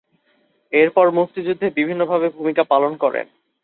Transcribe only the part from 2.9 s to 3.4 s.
করেন।